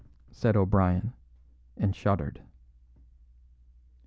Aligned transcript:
said 0.31 0.57
O'Brien, 0.57 1.13
and 1.77 1.95
shuddered. 1.95 2.41